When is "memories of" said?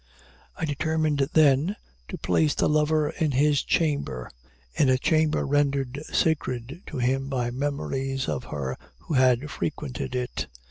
7.51-8.45